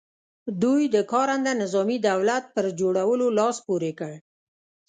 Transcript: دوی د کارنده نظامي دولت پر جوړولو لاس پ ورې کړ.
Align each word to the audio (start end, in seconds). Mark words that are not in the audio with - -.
دوی 0.61 0.81
د 0.95 0.97
کارنده 1.11 1.51
نظامي 1.61 1.97
دولت 2.07 2.43
پر 2.55 2.65
جوړولو 2.79 3.27
لاس 3.37 3.57
پ 3.65 3.67
ورې 3.73 3.91
کړ. 3.99 4.13